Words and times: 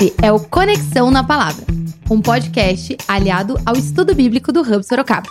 Esse 0.00 0.14
é 0.22 0.30
o 0.30 0.38
Conexão 0.38 1.10
na 1.10 1.24
Palavra, 1.24 1.66
um 2.08 2.20
podcast 2.20 2.96
aliado 3.08 3.58
ao 3.66 3.74
estudo 3.74 4.14
bíblico 4.14 4.52
do 4.52 4.60
Hub 4.60 4.86
Sorocaba. 4.86 5.28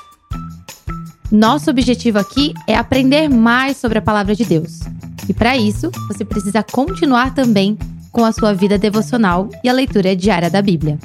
Nosso 1.31 1.69
objetivo 1.69 2.19
aqui 2.19 2.53
é 2.67 2.75
aprender 2.75 3.29
mais 3.29 3.77
sobre 3.77 3.99
a 3.99 4.01
palavra 4.01 4.35
de 4.35 4.43
Deus. 4.43 4.81
E 5.29 5.33
para 5.33 5.55
isso, 5.55 5.89
você 6.09 6.25
precisa 6.25 6.61
continuar 6.63 7.33
também 7.33 7.77
com 8.11 8.25
a 8.25 8.33
sua 8.33 8.53
vida 8.53 8.77
devocional 8.77 9.49
e 9.63 9.69
a 9.69 9.73
leitura 9.73 10.13
diária 10.13 10.49
da 10.49 10.61
Bíblia. 10.61 10.99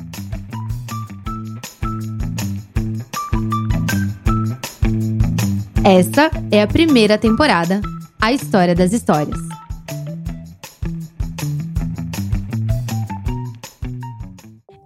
Essa 5.84 6.32
é 6.50 6.62
a 6.62 6.66
primeira 6.66 7.16
temporada, 7.16 7.80
A 8.20 8.32
História 8.32 8.74
das 8.74 8.92
Histórias. 8.92 9.38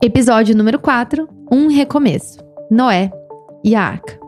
Episódio 0.03 0.55
número 0.55 0.79
4 0.79 1.27
Um 1.51 1.69
Recomeço 1.69 2.39
Noé 2.71 3.11
e 3.65 3.75
a 3.75 3.83
Arca. 3.83 4.21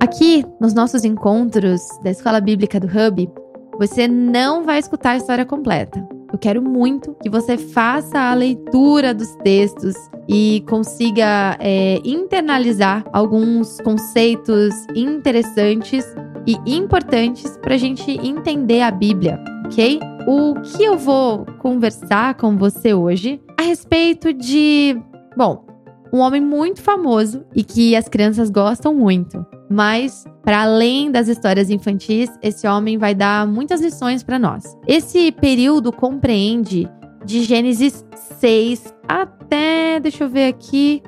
Aqui, 0.00 0.44
nos 0.60 0.74
nossos 0.74 1.04
encontros 1.04 1.80
da 2.02 2.10
Escola 2.10 2.40
Bíblica 2.40 2.80
do 2.80 2.88
Hub, 2.88 3.30
você 3.78 4.08
não 4.08 4.64
vai 4.64 4.80
escutar 4.80 5.10
a 5.10 5.16
história 5.16 5.46
completa. 5.46 6.04
Eu 6.32 6.38
quero 6.38 6.60
muito 6.60 7.16
que 7.22 7.30
você 7.30 7.56
faça 7.56 8.18
a 8.18 8.34
leitura 8.34 9.14
dos 9.14 9.32
textos 9.36 9.94
e 10.28 10.64
consiga 10.68 11.56
é, 11.60 12.00
internalizar 12.04 13.04
alguns 13.12 13.80
conceitos 13.82 14.74
interessantes 14.96 16.04
e 16.44 16.58
importantes 16.66 17.56
para 17.58 17.74
a 17.74 17.78
gente 17.78 18.10
entender 18.26 18.82
a 18.82 18.90
Bíblia, 18.90 19.38
ok? 19.66 20.00
O 20.26 20.54
que 20.60 20.82
eu 20.82 20.96
vou 20.96 21.44
conversar 21.58 22.34
com 22.34 22.56
você 22.56 22.94
hoje 22.94 23.40
a 23.58 23.62
respeito 23.62 24.32
de, 24.32 24.96
bom, 25.36 25.64
um 26.12 26.18
homem 26.20 26.40
muito 26.40 26.80
famoso 26.80 27.44
e 27.54 27.62
que 27.62 27.94
as 27.94 28.08
crianças 28.08 28.48
gostam 28.48 28.94
muito. 28.94 29.44
Mas, 29.68 30.24
para 30.42 30.62
além 30.62 31.10
das 31.10 31.28
histórias 31.28 31.70
infantis, 31.70 32.30
esse 32.42 32.66
homem 32.66 32.96
vai 32.96 33.14
dar 33.14 33.46
muitas 33.46 33.80
lições 33.80 34.22
para 34.22 34.38
nós. 34.38 34.64
Esse 34.86 35.32
período 35.32 35.92
compreende 35.92 36.88
de 37.24 37.42
Gênesis 37.42 38.04
6 38.38 38.94
até, 39.08 39.98
deixa 40.00 40.24
eu 40.24 40.28
ver 40.28 40.48
aqui, 40.48 41.02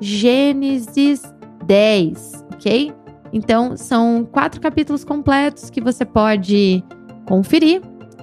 Gênesis 0.00 1.22
10, 1.66 2.44
ok? 2.54 2.92
Então, 3.32 3.76
são 3.76 4.28
quatro 4.30 4.60
capítulos 4.60 5.04
completos 5.04 5.70
que 5.70 5.80
você 5.80 6.04
pode 6.04 6.82
conferir 7.26 7.80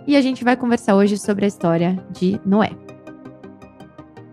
e 0.08 0.16
a 0.16 0.22
gente 0.22 0.44
vai 0.44 0.56
conversar 0.56 0.96
hoje 0.96 1.18
sobre 1.18 1.46
a 1.46 1.48
história 1.48 2.02
de 2.10 2.40
Noé. 2.46 2.72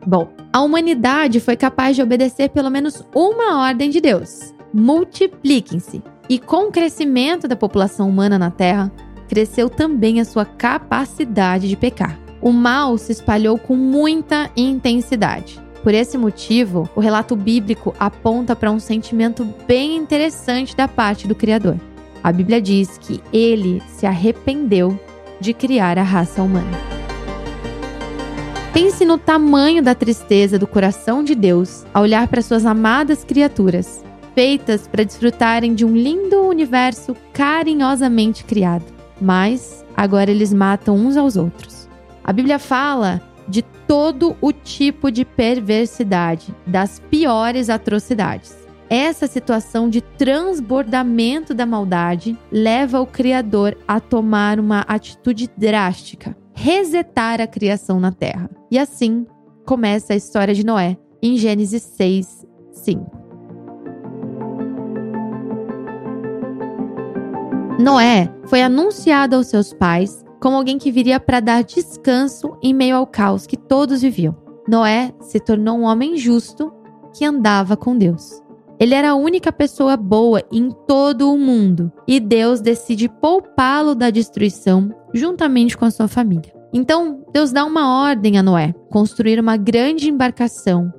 Bom, 0.07 0.29
a 0.53 0.63
humanidade 0.63 1.41
foi 1.41 1.57
capaz 1.57 1.97
de 1.97 2.03
obedecer 2.03 2.51
pelo 2.51 2.71
menos 2.71 3.05
uma 3.15 3.61
ordem 3.67 3.91
de 3.91 4.01
Deus: 4.01 4.55
multipliquem-se. 4.73 6.03
E 6.29 6.39
com 6.39 6.69
o 6.69 6.73
crescimento 6.73 7.47
da 7.47 7.57
população 7.57 8.09
humana 8.09 8.39
na 8.39 8.51
Terra, 8.51 8.91
cresceu 9.29 9.69
também 9.69 10.21
a 10.21 10.25
sua 10.25 10.45
capacidade 10.45 11.69
de 11.69 11.77
pecar. 11.77 12.19
O 12.41 12.51
mal 12.51 12.97
se 12.97 13.13
espalhou 13.13 13.59
com 13.59 13.75
muita 13.75 14.51
intensidade. 14.57 15.61
Por 15.83 15.93
esse 15.93 16.17
motivo, 16.17 16.89
o 16.95 17.01
relato 17.01 17.37
bíblico 17.37 17.95
aponta 17.99 18.57
para 18.57 18.71
um 18.71 18.79
sentimento 18.79 19.47
bem 19.67 19.97
interessante 19.97 20.75
da 20.75 20.89
parte 20.89 21.29
do 21.29 21.35
Criador. 21.35 21.77
A 22.23 22.33
Bíblia 22.33 22.61
diz 22.61 22.97
que 22.97 23.23
ele 23.31 23.83
se 23.87 24.07
arrependeu 24.07 24.99
de 25.41 25.53
criar 25.53 25.99
a 25.99 26.03
raça 26.03 26.43
humana. 26.43 26.79
Pense 28.73 29.05
no 29.05 29.17
tamanho 29.17 29.83
da 29.83 29.95
tristeza 29.95 30.59
do 30.59 30.67
coração 30.67 31.23
de 31.23 31.35
Deus 31.35 31.87
ao 31.95 32.03
olhar 32.03 32.27
para 32.27 32.43
suas 32.43 32.67
amadas 32.67 33.23
criaturas, 33.23 34.05
feitas 34.35 34.89
para 34.89 35.05
desfrutarem 35.05 35.75
de 35.75 35.85
um 35.85 35.95
lindo 35.97 36.43
universo 36.43 37.17
carinhosamente 37.33 38.43
criado. 38.45 38.85
Mas 39.21 39.85
agora 39.97 40.31
eles 40.31 40.53
matam 40.53 40.97
uns 40.97 41.17
aos 41.17 41.37
outros. 41.37 41.89
A 42.25 42.33
Bíblia 42.33 42.59
fala 42.59 43.23
de 43.47 43.63
todo 43.87 44.37
o 44.41 44.53
tipo 44.53 45.11
de 45.11 45.25
perversidade, 45.25 46.55
das 46.67 46.99
piores 46.99 47.71
atrocidades. 47.71 48.64
Essa 48.89 49.27
situação 49.27 49.89
de 49.89 50.01
transbordamento 50.01 51.55
da 51.55 51.65
maldade 51.65 52.39
leva 52.53 53.01
o 53.01 53.07
Criador 53.07 53.77
a 53.89 53.99
tomar 53.99 54.61
uma 54.61 54.81
atitude 54.81 55.49
drástica, 55.57 56.37
resetar 56.53 57.41
a 57.41 57.47
criação 57.47 57.99
na 57.99 58.13
terra. 58.13 58.51
E 58.71 58.79
assim 58.79 59.27
começa 59.65 60.13
a 60.13 60.17
história 60.17 60.55
de 60.55 60.65
Noé, 60.65 60.99
em 61.23 61.37
Gênesis 61.37 61.83
6, 61.83 62.47
5. 62.73 63.25
Noé 67.79 68.33
foi 68.47 68.63
anunciado 68.63 69.37
aos 69.37 69.49
seus 69.49 69.73
pais 69.73 70.25
como 70.41 70.57
alguém 70.57 70.79
que 70.79 70.93
viria 70.93 71.19
para 71.19 71.41
dar 71.41 71.65
descanso 71.65 72.57
em 72.63 72.75
meio 72.75 72.97
ao 72.97 73.07
caos 73.07 73.47
que 73.47 73.57
todos 73.57 74.03
viviam. 74.03 74.37
Noé 74.69 75.13
se 75.21 75.41
tornou 75.41 75.79
um 75.79 75.85
homem 75.85 76.17
justo 76.17 76.73
que 77.15 77.25
andava 77.25 77.77
com 77.77 77.97
Deus. 77.97 78.44
Ele 78.79 78.95
era 78.95 79.11
a 79.11 79.15
única 79.15 79.53
pessoa 79.53 79.97
boa 79.97 80.43
em 80.51 80.71
todo 80.87 81.33
o 81.33 81.39
mundo 81.39 81.93
e 82.07 82.19
Deus 82.19 82.61
decide 82.61 83.09
poupá-lo 83.09 83.95
da 83.95 84.11
destruição 84.11 84.91
juntamente 85.13 85.77
com 85.77 85.85
a 85.85 85.91
sua 85.91 86.09
família. 86.09 86.53
Então, 86.73 87.25
Deus 87.33 87.53
dá 87.53 87.65
uma 87.65 88.03
ordem 88.03 88.37
a 88.37 88.43
Noé: 88.43 88.75
construir 88.91 89.39
uma 89.39 89.57
grande 89.57 90.11
embarcação, 90.11 90.93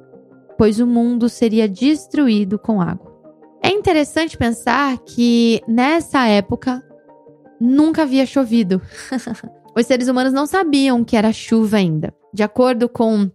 pois 0.58 0.80
o 0.80 0.88
mundo 0.88 1.28
seria 1.28 1.68
destruído 1.68 2.58
com 2.58 2.82
água. 2.82 3.14
É 3.62 3.70
interessante 3.70 4.38
pensar 4.38 4.98
que 5.00 5.62
nessa 5.68 6.26
época 6.28 6.82
nunca 7.60 8.04
havia 8.04 8.26
chovido. 8.26 8.82
Os 9.76 9.86
seres 9.86 10.08
humanos 10.08 10.32
não 10.32 10.46
sabiam 10.46 11.04
que 11.04 11.18
era 11.18 11.34
chuva 11.34 11.78
ainda. 11.78 12.14
De 12.34 12.44
acordo 12.44 12.88
com 12.88 13.30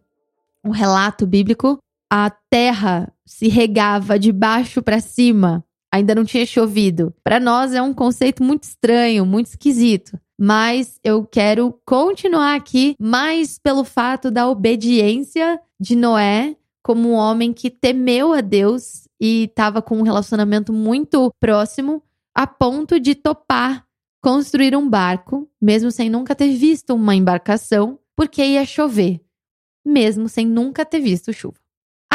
o 0.64 0.70
relato 0.70 1.26
bíblico, 1.26 1.78
a 2.10 2.30
terra 2.50 3.12
se 3.24 3.48
regava 3.48 4.18
de 4.18 4.32
baixo 4.32 4.82
para 4.82 5.00
cima, 5.00 5.64
ainda 5.92 6.14
não 6.14 6.24
tinha 6.24 6.44
chovido. 6.44 7.14
Para 7.22 7.38
nós 7.38 7.72
é 7.72 7.80
um 7.80 7.94
conceito 7.94 8.42
muito 8.42 8.64
estranho, 8.64 9.24
muito 9.24 9.46
esquisito. 9.46 10.18
Mas 10.38 10.98
eu 11.04 11.24
quero 11.26 11.78
continuar 11.84 12.56
aqui 12.56 12.96
mais 12.98 13.58
pelo 13.58 13.84
fato 13.84 14.30
da 14.30 14.48
obediência 14.48 15.60
de 15.78 15.94
Noé 15.94 16.56
como 16.82 17.10
um 17.10 17.14
homem 17.14 17.52
que 17.52 17.70
temeu 17.70 18.32
a 18.32 18.40
Deus 18.40 19.06
e 19.20 19.44
estava 19.44 19.82
com 19.82 19.98
um 19.98 20.02
relacionamento 20.02 20.72
muito 20.72 21.30
próximo, 21.38 22.02
a 22.34 22.46
ponto 22.46 22.98
de 22.98 23.14
topar 23.14 23.86
construir 24.22 24.76
um 24.76 24.88
barco, 24.88 25.48
mesmo 25.60 25.90
sem 25.90 26.10
nunca 26.10 26.34
ter 26.34 26.52
visto 26.54 26.94
uma 26.94 27.14
embarcação, 27.14 27.98
porque 28.14 28.44
ia 28.44 28.64
chover, 28.64 29.20
mesmo 29.84 30.28
sem 30.28 30.46
nunca 30.46 30.84
ter 30.84 31.00
visto 31.00 31.32
chuva. 31.32 31.58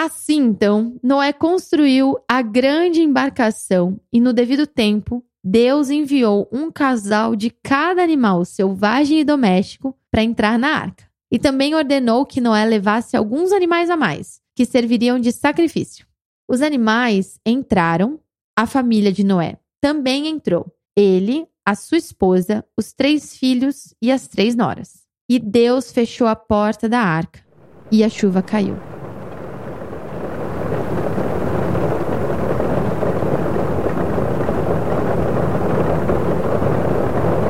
Assim, 0.05 0.38
então, 0.38 0.99
Noé 1.01 1.33
construiu 1.33 2.16
a 2.27 2.39
grande 2.43 3.01
embarcação 3.01 3.99
e, 4.13 4.19
no 4.19 4.33
devido 4.33 4.67
tempo, 4.67 5.25
Deus 5.43 5.89
enviou 5.89 6.47
um 6.51 6.71
casal 6.71 7.35
de 7.35 7.49
cada 7.49 8.03
animal 8.03 8.45
selvagem 8.45 9.19
e 9.21 9.23
doméstico 9.23 9.97
para 10.11 10.21
entrar 10.21 10.59
na 10.59 10.67
arca. 10.67 11.05
E 11.31 11.39
também 11.39 11.73
ordenou 11.73 12.23
que 12.23 12.39
Noé 12.39 12.66
levasse 12.66 13.17
alguns 13.17 13.51
animais 13.51 13.89
a 13.89 13.97
mais, 13.97 14.39
que 14.55 14.63
serviriam 14.63 15.19
de 15.19 15.31
sacrifício. 15.31 16.05
Os 16.47 16.61
animais 16.61 17.39
entraram, 17.43 18.19
a 18.55 18.67
família 18.67 19.11
de 19.11 19.23
Noé 19.23 19.58
também 19.81 20.28
entrou. 20.28 20.72
Ele, 20.96 21.47
a 21.66 21.73
sua 21.73 21.97
esposa, 21.97 22.63
os 22.78 22.93
três 22.93 23.35
filhos 23.35 23.96
e 23.99 24.11
as 24.11 24.28
três 24.28 24.55
noras. 24.55 25.03
E 25.28 25.40
Deus 25.40 25.91
fechou 25.91 26.28
a 26.28 26.35
porta 26.35 26.87
da 26.87 26.99
arca 26.99 27.43
e 27.91 28.03
a 28.03 28.09
chuva 28.09 28.43
caiu. 28.43 28.75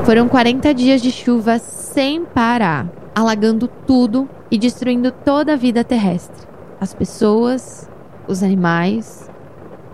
Foram 0.06 0.30
40 0.30 0.72
dias 0.72 1.02
de 1.02 1.10
chuva 1.10 1.58
sem 1.58 2.24
parar, 2.26 2.88
alagando 3.16 3.68
tudo 3.68 4.30
e 4.52 4.58
destruindo 4.58 5.10
toda 5.10 5.54
a 5.54 5.56
vida 5.56 5.84
terrestre. 5.84 6.48
As 6.80 6.94
pessoas, 6.94 7.90
os 8.28 8.44
animais 8.44 9.28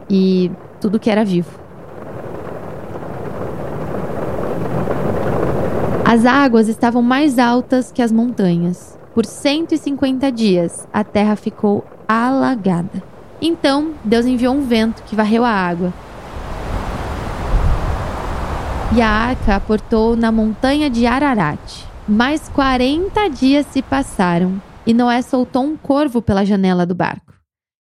e 0.10 0.52
tudo 0.82 1.00
que 1.00 1.10
era 1.10 1.24
vivo. 1.24 1.58
As 6.04 6.26
águas 6.26 6.68
estavam 6.68 7.02
mais 7.02 7.40
altas 7.40 7.90
que 7.90 8.02
as 8.02 8.12
montanhas. 8.12 9.00
Por 9.16 9.26
150 9.26 10.30
dias, 10.30 10.86
a 10.92 11.06
terra 11.06 11.38
ficou 11.38 11.86
alagada. 12.06 13.02
Então, 13.42 13.94
Deus 14.04 14.26
enviou 14.26 14.54
um 14.56 14.66
vento 14.66 15.04
que 15.04 15.16
varreu 15.16 15.46
a 15.46 15.52
água 15.52 15.94
e 18.94 19.02
a 19.02 19.08
arca 19.08 19.56
aportou 19.56 20.18
na 20.18 20.32
montanha 20.32 20.90
de 20.90 21.06
Ararat. 21.06 21.86
Mais 22.08 22.50
40 22.50 23.30
dias 23.30 23.66
se 23.68 23.82
passaram 23.82 24.62
e 24.86 24.94
Noé 24.94 25.22
soltou 25.22 25.64
um 25.64 25.78
corvo 25.78 26.22
pela 26.22 26.46
janela 26.46 26.86
do 26.86 26.94
barco, 26.94 27.34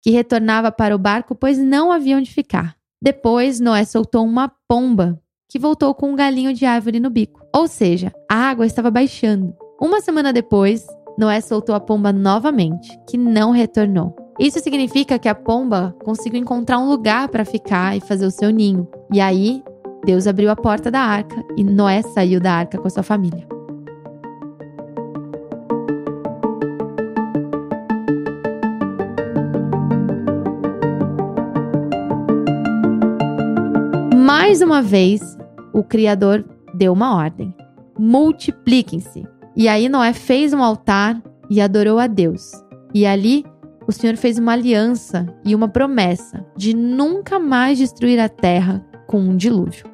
que 0.02 0.10
retornava 0.10 0.72
para 0.72 0.94
o 0.94 0.98
barco, 0.98 1.34
pois 1.34 1.58
não 1.58 1.92
havia 1.92 2.16
onde 2.16 2.30
ficar. 2.30 2.74
Depois, 3.02 3.60
Noé 3.60 3.84
soltou 3.84 4.24
uma 4.24 4.50
pomba, 4.66 5.20
que 5.50 5.58
voltou 5.58 5.94
com 5.94 6.10
um 6.10 6.16
galinho 6.16 6.54
de 6.54 6.64
árvore 6.64 6.98
no 6.98 7.10
bico. 7.10 7.46
Ou 7.54 7.68
seja, 7.68 8.10
a 8.30 8.36
água 8.36 8.64
estava 8.64 8.90
baixando. 8.90 9.54
Uma 9.78 10.00
semana 10.00 10.32
depois, 10.32 10.86
Noé 11.18 11.42
soltou 11.42 11.74
a 11.74 11.80
pomba 11.80 12.12
novamente, 12.12 12.98
que 13.06 13.18
não 13.18 13.50
retornou. 13.50 14.16
Isso 14.40 14.58
significa 14.58 15.18
que 15.18 15.28
a 15.28 15.34
pomba 15.34 15.94
conseguiu 16.02 16.40
encontrar 16.40 16.78
um 16.78 16.88
lugar 16.88 17.28
para 17.28 17.44
ficar 17.44 17.94
e 17.94 18.00
fazer 18.00 18.24
o 18.24 18.30
seu 18.30 18.50
ninho. 18.50 18.88
E 19.12 19.20
aí, 19.20 19.62
Deus 20.04 20.26
abriu 20.26 20.50
a 20.50 20.56
porta 20.56 20.90
da 20.90 21.00
arca 21.00 21.42
e 21.56 21.64
Noé 21.64 22.02
saiu 22.02 22.38
da 22.38 22.52
arca 22.52 22.76
com 22.76 22.86
a 22.86 22.90
sua 22.90 23.02
família. 23.02 23.46
Mais 34.14 34.60
uma 34.60 34.82
vez, 34.82 35.38
o 35.72 35.82
Criador 35.82 36.44
deu 36.74 36.92
uma 36.92 37.16
ordem: 37.16 37.54
multipliquem-se. 37.98 39.26
E 39.56 39.68
aí 39.68 39.88
Noé 39.88 40.12
fez 40.12 40.52
um 40.52 40.62
altar 40.62 41.22
e 41.48 41.60
adorou 41.60 41.98
a 41.98 42.06
Deus. 42.06 42.52
E 42.92 43.06
ali 43.06 43.44
o 43.86 43.92
Senhor 43.92 44.16
fez 44.16 44.38
uma 44.38 44.52
aliança 44.52 45.26
e 45.44 45.54
uma 45.54 45.68
promessa 45.68 46.44
de 46.56 46.74
nunca 46.74 47.38
mais 47.38 47.78
destruir 47.78 48.20
a 48.20 48.28
terra 48.28 48.84
com 49.06 49.18
um 49.18 49.36
dilúvio. 49.36 49.93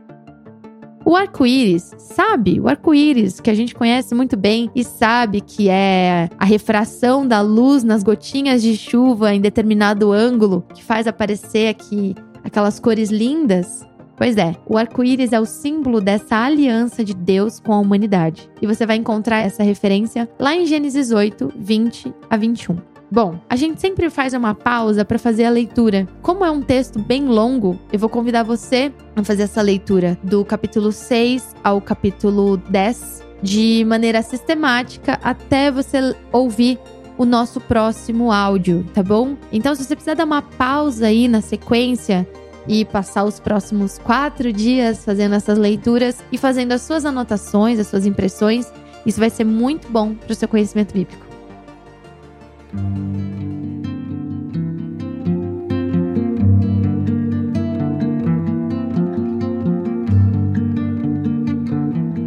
O 1.05 1.17
arco-íris, 1.17 1.94
sabe? 1.99 2.61
O 2.61 2.69
arco-íris 2.69 3.41
que 3.41 3.50
a 3.50 3.55
gente 3.55 3.75
conhece 3.75 4.14
muito 4.14 4.37
bem 4.37 4.70
e 4.75 4.85
sabe 4.85 5.41
que 5.41 5.69
é 5.69 6.29
a 6.38 6.44
refração 6.44 7.26
da 7.26 7.41
luz 7.41 7.82
nas 7.82 8.02
gotinhas 8.02 8.62
de 8.62 8.76
chuva 8.76 9.35
em 9.35 9.41
determinado 9.41 10.12
ângulo 10.12 10.64
que 10.75 10.85
faz 10.85 11.06
aparecer 11.06 11.69
aqui 11.69 12.14
aquelas 12.44 12.79
cores 12.79 13.11
lindas. 13.11 13.87
Pois 14.17 14.37
é, 14.37 14.55
o 14.67 14.76
arco-íris 14.76 15.32
é 15.32 15.41
o 15.41 15.47
símbolo 15.47 15.99
dessa 15.99 16.37
aliança 16.37 17.02
de 17.02 17.14
Deus 17.14 17.58
com 17.58 17.73
a 17.73 17.79
humanidade. 17.79 18.50
E 18.61 18.67
você 18.67 18.85
vai 18.85 18.97
encontrar 18.97 19.38
essa 19.38 19.62
referência 19.62 20.29
lá 20.38 20.55
em 20.55 20.67
Gênesis 20.67 21.11
8, 21.11 21.55
20 21.56 22.14
a 22.29 22.37
21. 22.37 22.76
Bom, 23.12 23.41
a 23.49 23.57
gente 23.57 23.81
sempre 23.81 24.09
faz 24.09 24.35
uma 24.35 24.55
pausa 24.55 25.05
para 25.05 25.19
fazer 25.19 25.45
a 25.45 25.51
leitura. 25.51 26.07
Como 26.23 26.45
é 26.45 26.51
um 26.51 26.62
texto 26.62 27.01
bem 27.01 27.27
longo, 27.27 27.77
eu 27.93 27.99
vou 27.99 28.09
convidar 28.09 28.45
você 28.45 28.93
a 29.17 29.25
fazer 29.25 29.43
essa 29.43 29.61
leitura 29.61 30.17
do 30.23 30.45
capítulo 30.45 30.93
6 30.93 31.57
ao 31.65 31.81
capítulo 31.81 32.57
10 32.57 33.25
de 33.43 33.85
maneira 33.85 34.23
sistemática 34.23 35.19
até 35.25 35.73
você 35.73 36.15
ouvir 36.31 36.79
o 37.19 37.25
nosso 37.25 37.61
próximo 37.61 38.31
áudio, 38.31 38.87
tá 38.95 39.03
bom? 39.03 39.37
Então, 39.51 39.75
se 39.75 39.83
você 39.83 39.97
precisar 39.97 40.15
dar 40.15 40.25
uma 40.25 40.41
pausa 40.41 41.07
aí 41.07 41.27
na 41.27 41.41
sequência 41.41 42.29
e 42.69 42.85
passar 42.85 43.25
os 43.25 43.41
próximos 43.41 43.99
quatro 43.99 44.53
dias 44.53 45.05
fazendo 45.05 45.35
essas 45.35 45.59
leituras 45.59 46.23
e 46.31 46.39
fazendo 46.39 46.73
as 46.73 46.83
suas 46.83 47.05
anotações, 47.05 47.81
as 47.81 47.89
suas 47.89 48.07
impressões, 48.07 48.73
isso 49.05 49.19
vai 49.19 49.31
ser 49.31 49.45
muito 49.45 49.91
bom 49.91 50.15
para 50.15 50.31
o 50.31 50.35
seu 50.35 50.47
conhecimento 50.47 50.95
bíblico. 50.95 51.30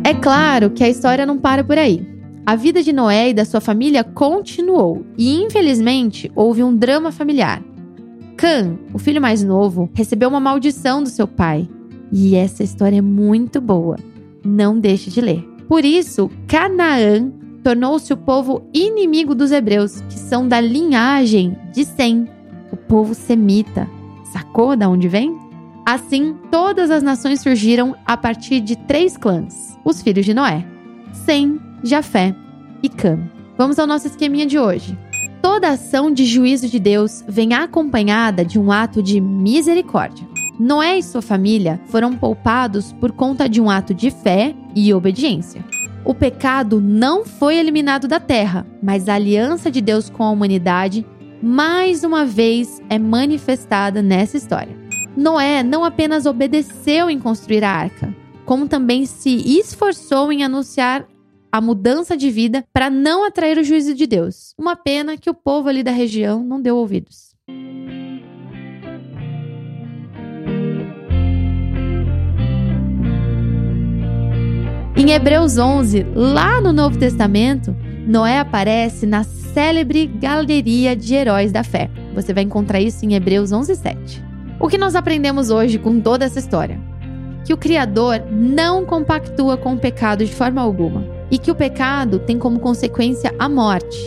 É 0.06 0.14
claro 0.14 0.70
que 0.70 0.84
a 0.84 0.90
história 0.90 1.26
não 1.26 1.38
para 1.38 1.64
por 1.64 1.78
aí. 1.78 2.06
A 2.46 2.56
vida 2.56 2.84
de 2.84 2.92
Noé 2.92 3.30
e 3.30 3.34
da 3.34 3.46
sua 3.46 3.62
família 3.62 4.04
continuou 4.04 5.06
e, 5.18 5.42
infelizmente, 5.42 6.30
houve 6.36 6.62
um 6.62 6.76
drama 6.76 7.12
familiar. 7.12 7.64
Cã, 8.36 8.78
o 8.94 9.00
filho 9.00 9.22
mais 9.22 9.44
novo, 9.44 9.90
recebeu 9.94 10.28
uma 10.28 10.42
maldição 10.42 11.02
do 11.02 11.10
seu 11.10 11.26
pai. 11.26 11.70
E 12.12 12.36
essa 12.36 12.64
história 12.64 12.98
é 12.98 13.02
muito 13.02 13.62
boa. 13.62 13.98
Não 14.44 14.78
deixe 14.78 15.10
de 15.10 15.22
ler. 15.22 15.42
Por 15.70 15.86
isso, 15.86 16.30
Canaã 16.48 17.32
tornou-se 17.64 18.12
o 18.12 18.18
povo 18.18 18.68
inimigo 18.74 19.34
dos 19.34 19.52
hebreus, 19.52 20.02
que 20.02 20.20
são 20.20 20.48
da 20.48 20.60
linhagem 20.60 21.58
de 21.72 21.86
Sem, 21.86 22.28
o 22.72 22.76
povo 22.76 23.16
semita. 23.16 23.90
Sacou 24.32 24.76
de 24.76 24.86
onde 24.86 25.08
vem? 25.08 25.38
Assim, 25.86 26.36
todas 26.52 26.92
as 26.92 27.02
nações 27.02 27.42
surgiram 27.42 27.96
a 28.06 28.18
partir 28.18 28.60
de 28.60 28.76
três 28.76 29.16
clãs: 29.16 29.78
os 29.84 30.02
filhos 30.02 30.26
de 30.26 30.34
Noé, 30.34 30.66
Sem, 31.26 31.60
Jafé 31.84 32.36
e 32.82 32.90
Cam. 32.90 33.30
Vamos 33.58 33.80
ao 33.80 33.88
nosso 33.88 34.08
esqueminha 34.08 34.46
de 34.46 34.60
hoje. 34.60 34.98
Toda 35.42 35.70
ação 35.70 36.12
de 36.12 36.26
juízo 36.26 36.70
de 36.70 36.80
Deus 36.80 37.24
vem 37.28 37.54
acompanhada 37.54 38.46
de 38.46 38.58
um 38.58 38.72
ato 38.72 39.04
de 39.04 39.20
misericórdia. 39.20 40.26
Noé 40.60 40.98
e 40.98 41.04
sua 41.04 41.22
família 41.22 41.82
foram 41.88 42.16
poupados 42.16 42.94
por 42.94 43.12
conta 43.12 43.50
de 43.50 43.60
um 43.60 43.70
ato 43.70 43.94
de 43.94 44.10
fé 44.10 44.56
e 44.76 44.94
obediência. 44.94 45.64
O 46.06 46.14
pecado 46.14 46.82
não 46.82 47.26
foi 47.26 47.56
eliminado 47.56 48.10
da 48.10 48.20
terra, 48.20 48.68
mas 48.82 49.08
a 49.08 49.14
aliança 49.14 49.72
de 49.72 49.80
Deus 49.80 50.10
com 50.10 50.22
a 50.24 50.32
humanidade 50.32 51.06
mais 51.42 52.04
uma 52.04 52.26
vez 52.26 52.82
é 52.90 53.00
manifestada 53.00 54.02
nessa 54.02 54.36
história. 54.36 54.78
Noé 55.16 55.64
não 55.64 55.86
apenas 55.86 56.26
obedeceu 56.26 57.10
em 57.10 57.20
construir 57.20 57.64
a 57.64 57.72
arca, 57.72 58.14
como 58.46 58.68
também 58.68 59.06
se 59.06 59.58
esforçou 59.58 60.32
em 60.32 60.44
anunciar 60.44 61.08
a 61.50 61.62
mudança 61.62 62.18
de 62.18 62.30
vida 62.30 62.66
para 62.74 62.90
não 62.90 63.26
atrair 63.26 63.58
o 63.58 63.64
juízo 63.64 63.94
de 63.94 64.06
Deus. 64.06 64.54
Uma 64.58 64.76
pena 64.76 65.16
que 65.16 65.30
o 65.30 65.34
povo 65.34 65.70
ali 65.70 65.84
da 65.84 65.92
região 65.92 66.44
não 66.44 66.62
deu 66.62 66.76
ouvidos. 66.76 67.34
Em 75.04 75.12
Hebreus 75.12 75.58
11, 75.58 76.06
lá 76.16 76.62
no 76.62 76.72
Novo 76.72 76.98
Testamento, 76.98 77.76
Noé 78.08 78.40
aparece 78.40 79.06
na 79.06 79.26
célebre 79.26 80.08
galeria 80.08 80.96
de 80.96 81.14
heróis 81.14 81.52
da 81.52 81.62
fé. 81.62 81.90
Você 82.16 82.34
vai 82.34 82.46
encontrar 82.46 82.80
isso 82.80 83.04
em 83.04 83.14
Hebreus 83.14 83.52
11, 83.52 83.76
7. 83.76 84.24
O 84.62 84.70
que 84.70 84.78
nós 84.78 84.96
aprendemos 84.96 85.50
hoje 85.50 85.78
com 85.78 86.00
toda 86.00 86.24
essa 86.24 86.40
história? 86.40 86.80
Que 87.44 87.54
o 87.54 87.58
Criador 87.58 88.24
não 88.32 88.86
compactua 88.86 89.58
com 89.58 89.74
o 89.74 89.78
pecado 89.78 90.24
de 90.24 90.34
forma 90.34 90.62
alguma 90.62 91.06
e 91.30 91.38
que 91.38 91.52
o 91.52 91.56
pecado 91.56 92.20
tem 92.20 92.40
como 92.40 92.58
consequência 92.62 93.36
a 93.38 93.50
morte. 93.50 94.00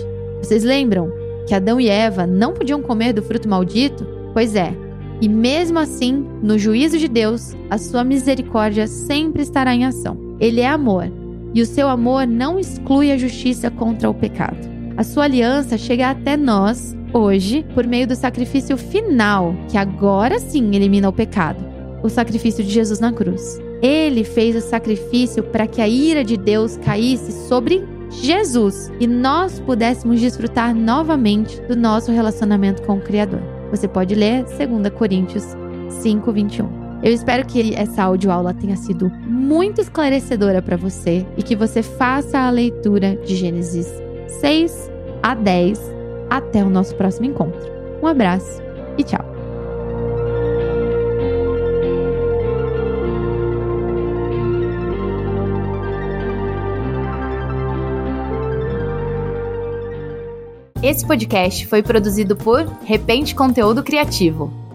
Vocês 0.43 0.65
lembram 0.65 1.13
que 1.47 1.55
Adão 1.55 1.79
e 1.79 1.91
Eva 1.91 2.27
não 2.27 2.55
podiam 2.55 2.81
comer 2.81 3.13
do 3.13 3.21
fruto 3.23 3.51
maldito? 3.51 4.07
Pois 4.33 4.57
é, 4.57 4.75
e 5.21 5.29
mesmo 5.29 5.79
assim, 5.79 6.27
no 6.43 6.59
juízo 6.59 6.97
de 6.97 7.07
Deus, 7.07 7.55
a 7.69 7.77
sua 7.77 8.03
misericórdia 8.03 8.87
sempre 8.87 9.43
estará 9.43 9.75
em 9.75 9.85
ação. 9.85 10.26
Ele 10.41 10.61
é 10.61 10.69
amor, 10.69 11.11
e 11.55 11.63
o 11.63 11.67
seu 11.67 11.89
amor 11.89 12.27
não 12.27 12.59
exclui 12.59 13.11
a 13.13 13.19
justiça 13.19 13.71
contra 13.71 14.11
o 14.11 14.15
pecado. 14.15 14.59
A 14.97 15.05
sua 15.05 15.25
aliança 15.25 15.77
chega 15.77 16.11
até 16.11 16.37
nós 16.37 16.97
hoje 17.13 17.65
por 17.75 17.87
meio 17.87 18.07
do 18.07 18.15
sacrifício 18.15 18.77
final, 18.77 19.55
que 19.69 19.77
agora 19.79 20.39
sim 20.39 20.75
elimina 20.75 21.09
o 21.09 21.13
pecado 21.13 21.77
o 22.07 22.09
sacrifício 22.09 22.65
de 22.65 22.71
Jesus 22.71 23.01
na 23.01 23.13
cruz. 23.13 23.61
Ele 23.83 24.25
fez 24.25 24.57
o 24.57 24.61
sacrifício 24.61 25.43
para 25.43 25.67
que 25.67 25.81
a 25.81 25.89
ira 25.89 26.25
de 26.25 26.37
Deus 26.37 26.77
caísse 26.79 27.33
sobre 27.49 27.85
Jesus 28.11 28.91
e 29.01 29.07
nós 29.07 29.61
pudéssemos 29.61 30.21
desfrutar 30.21 30.75
novamente 30.75 31.61
do 31.63 31.77
nosso 31.77 32.11
relacionamento 32.13 32.83
com 32.83 32.97
o 32.97 33.01
Criador. 33.01 33.41
Você 33.71 33.87
pode 33.87 34.15
ler 34.15 34.45
2 34.45 34.95
Coríntios 34.95 35.45
5, 35.91 36.33
21. 36.33 36.87
Eu 37.03 37.13
espero 37.13 37.47
que 37.47 37.75
essa 37.75 38.05
audioaula 38.05 38.55
tenha 38.55 38.77
sido 38.77 39.13
muito 39.47 39.81
esclarecedora 39.81 40.61
para 40.61 40.77
você 40.77 41.25
e 41.37 41.43
que 41.43 41.55
você 41.55 41.81
faça 41.81 42.41
a 42.41 42.51
leitura 42.51 43.15
de 43.25 43.37
Gênesis 43.37 43.87
6 44.41 44.91
a 45.23 45.35
10 45.35 45.81
até 46.29 46.65
o 46.65 46.69
nosso 46.69 46.97
próximo 46.97 47.27
encontro. 47.27 47.61
Um 48.03 48.09
abraço 48.09 48.61
e 48.99 49.05
tchau! 49.05 49.25
Esse 60.83 61.07
podcast 61.07 61.67
foi 61.67 61.83
produzido 61.83 62.37
por 62.37 62.65
Repente 62.85 63.35
Conteúdo 63.35 63.83
Criativo. 63.83 64.66